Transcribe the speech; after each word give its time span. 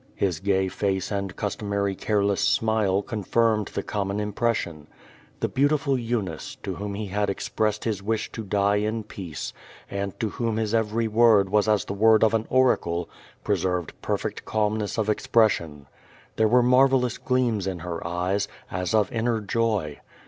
His 0.15 0.39
gay 0.39 0.67
face 0.67 1.11
and 1.11 1.35
customary 1.35 1.93
careless 1.93 2.41
smile 2.41 3.03
confirmed 3.03 3.67
the 3.67 3.83
common 3.83 4.19
impression. 4.19 4.87
The 5.41 5.47
beautiful 5.47 5.95
Eunice, 5.95 6.55
to 6.63 6.73
whom 6.73 6.95
he 6.95 7.05
had 7.05 7.29
ex 7.29 7.49
pressed 7.49 7.83
his 7.83 8.01
wish 8.01 8.31
to 8.31 8.43
die 8.43 8.77
in 8.77 9.03
peace 9.03 9.53
and 9.91 10.19
to 10.19 10.29
whom 10.29 10.57
his 10.57 10.73
every 10.73 11.07
word 11.07 11.49
5o6 11.49 11.49
Q^o 11.49 11.49
yJiDis. 11.49 11.51
was 11.51 11.67
as 11.67 11.85
the 11.85 11.93
word 11.93 12.23
of 12.23 12.33
an 12.33 12.47
oracle, 12.49 13.11
preserved 13.43 13.93
perfect 14.01 14.43
calmness 14.43 14.97
of 14.97 15.07
expression. 15.07 15.85
There 16.35 16.47
were 16.47 16.63
marvelous 16.63 17.19
gleams 17.19 17.67
in 17.67 17.77
her 17.81 18.03
eyes, 18.07 18.47
as 18.71 18.95
of 18.95 19.11
inner 19.11 19.39
joy. 19.39 19.99